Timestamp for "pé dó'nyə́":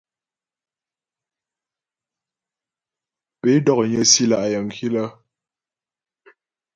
3.41-4.03